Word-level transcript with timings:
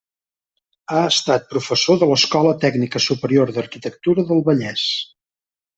Ha 0.95 1.01
estat 1.09 1.45
professor 1.51 2.01
de 2.05 2.09
l'Escola 2.13 2.55
Tècnica 2.65 3.05
Superior 3.09 3.55
d'Arquitectura 3.59 4.29
del 4.33 4.47
Vallès. 4.51 4.93